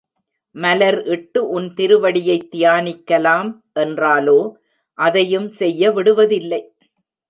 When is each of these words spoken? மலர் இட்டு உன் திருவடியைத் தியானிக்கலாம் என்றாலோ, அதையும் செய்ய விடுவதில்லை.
மலர் 0.55 0.97
இட்டு 1.05 1.49
உன் 1.49 1.67
திருவடியைத் 1.73 2.49
தியானிக்கலாம் 2.51 3.51
என்றாலோ, 3.79 4.39
அதையும் 4.99 5.49
செய்ய 5.49 5.91
விடுவதில்லை. 5.91 6.61